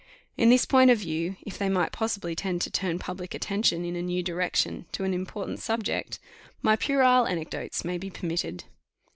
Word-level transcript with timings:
In 0.35 0.49
this 0.49 0.65
point 0.65 0.89
of 0.89 0.97
view, 0.97 1.35
if 1.43 1.59
they 1.59 1.69
might 1.69 1.91
possibly 1.91 2.33
tend 2.35 2.61
to 2.61 2.71
turn 2.71 2.97
public 2.97 3.35
attention 3.35 3.85
in 3.85 3.95
a 3.95 4.01
new 4.01 4.23
direction 4.23 4.87
to 4.93 5.03
an 5.03 5.13
important 5.13 5.59
subject, 5.59 6.17
my 6.63 6.75
puerile 6.75 7.27
anecdotes 7.27 7.85
may 7.85 7.99
be 7.99 8.09
permitted. 8.09 8.63